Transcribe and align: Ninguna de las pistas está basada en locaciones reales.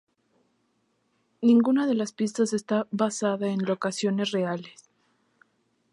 Ninguna 1.43 1.85
de 1.85 1.93
las 1.93 2.11
pistas 2.11 2.53
está 2.53 2.87
basada 2.89 3.49
en 3.49 3.63
locaciones 3.65 4.31
reales. 4.31 4.89